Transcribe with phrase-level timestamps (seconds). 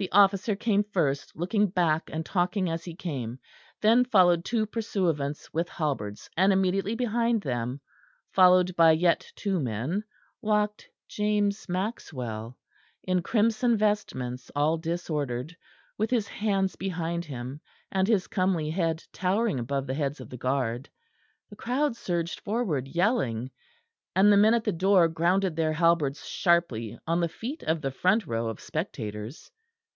[0.00, 3.38] The officer came first, looking back and talking as he came;
[3.82, 7.82] then followed two pursuivants with halberds, and immediately behind them,
[8.32, 10.02] followed by yet two men,
[10.40, 12.56] walked James Maxwell
[13.02, 15.54] in crimson vestments all disordered,
[15.98, 17.60] with his hands behind him,
[17.92, 20.88] and his comely head towering above the heads of the guard.
[21.50, 23.50] The crowd surged forward, yelling;
[24.16, 27.90] and the men at the door grounded their halberds sharply on the feet of the
[27.90, 29.50] front row of spectators.